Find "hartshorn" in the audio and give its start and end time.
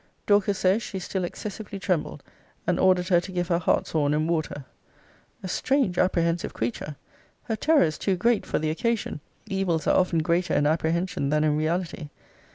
3.59-4.15